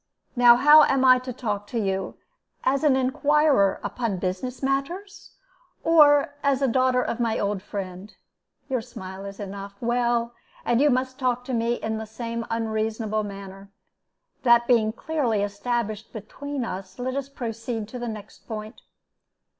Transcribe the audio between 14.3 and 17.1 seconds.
That being clearly established between us,